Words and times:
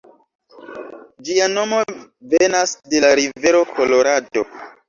Ĝia 1.27 1.49
nomo 1.51 1.83
venas 2.33 2.75
de 2.95 3.05
la 3.07 3.15
rivero 3.23 3.63
Kolorado. 3.77 4.49